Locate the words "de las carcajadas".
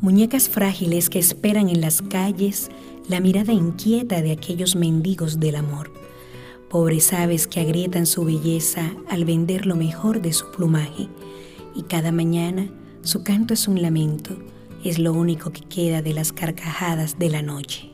16.02-17.18